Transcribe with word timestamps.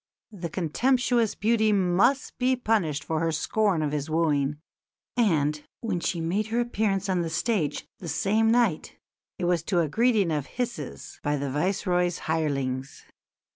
The 0.31 0.49
contemptuous 0.49 1.35
beauty 1.35 1.71
must 1.71 2.35
be 2.39 2.55
punished 2.55 3.03
for 3.03 3.19
her 3.19 3.31
scorn 3.31 3.83
of 3.83 3.91
his 3.91 4.09
wooing; 4.09 4.57
and, 5.15 5.61
when 5.81 5.99
she 5.99 6.19
made 6.19 6.47
her 6.47 6.59
appearance 6.59 7.07
on 7.07 7.21
the 7.21 7.29
stage 7.29 7.85
the 7.99 8.09
same 8.09 8.49
night 8.49 8.97
it 9.37 9.45
was 9.45 9.61
to 9.65 9.79
a 9.81 9.87
greeting 9.87 10.31
of 10.31 10.47
hisses 10.57 11.19
by 11.21 11.37
the 11.37 11.51
Viceroy's 11.51 12.17
hirelings. 12.25 13.03